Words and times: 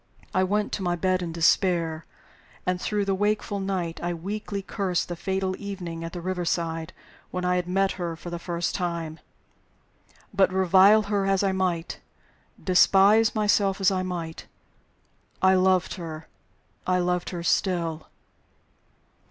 I 0.33 0.43
went 0.43 0.71
to 0.71 0.81
my 0.81 0.95
bed 0.95 1.21
in 1.21 1.31
despair; 1.31 2.07
and 2.65 2.81
through 2.81 3.05
the 3.05 3.13
wakeful 3.13 3.59
night 3.59 4.01
I 4.01 4.15
weakly 4.15 4.63
cursed 4.63 5.09
the 5.09 5.15
fatal 5.15 5.55
evening 5.59 6.03
at 6.03 6.11
the 6.11 6.21
river 6.21 6.43
side 6.43 6.91
when 7.29 7.45
I 7.45 7.55
had 7.57 7.67
met 7.67 7.91
her 8.01 8.15
for 8.15 8.31
the 8.31 8.39
first 8.39 8.73
time. 8.73 9.19
But 10.33 10.51
revile 10.51 11.03
her 11.03 11.27
as 11.27 11.43
I 11.43 11.51
might, 11.51 11.99
despise 12.63 13.35
myself 13.35 13.79
as 13.79 13.91
I 13.91 14.01
might, 14.01 14.47
I 15.39 15.53
loved 15.53 15.93
her 15.93 16.27
I 16.87 16.97
loved 16.97 17.29
her 17.29 17.43
still! 17.43 18.07